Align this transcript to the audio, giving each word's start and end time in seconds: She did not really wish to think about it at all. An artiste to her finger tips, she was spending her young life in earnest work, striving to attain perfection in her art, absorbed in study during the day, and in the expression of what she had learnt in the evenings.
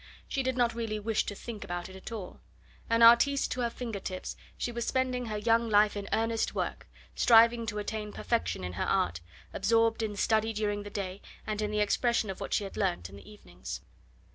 She 0.27 0.41
did 0.41 0.57
not 0.57 0.73
really 0.73 0.99
wish 0.99 1.27
to 1.27 1.35
think 1.35 1.63
about 1.63 1.87
it 1.87 1.95
at 1.95 2.11
all. 2.11 2.39
An 2.89 3.03
artiste 3.03 3.51
to 3.51 3.61
her 3.61 3.69
finger 3.69 3.99
tips, 3.99 4.35
she 4.57 4.71
was 4.71 4.87
spending 4.87 5.27
her 5.27 5.37
young 5.37 5.69
life 5.69 5.95
in 5.95 6.09
earnest 6.11 6.55
work, 6.55 6.87
striving 7.13 7.67
to 7.67 7.77
attain 7.77 8.11
perfection 8.11 8.63
in 8.63 8.73
her 8.73 8.83
art, 8.85 9.21
absorbed 9.53 10.01
in 10.01 10.15
study 10.15 10.53
during 10.53 10.81
the 10.81 10.89
day, 10.89 11.21
and 11.45 11.61
in 11.61 11.69
the 11.69 11.81
expression 11.81 12.31
of 12.31 12.41
what 12.41 12.51
she 12.51 12.63
had 12.63 12.77
learnt 12.77 13.09
in 13.11 13.15
the 13.15 13.31
evenings. 13.31 13.81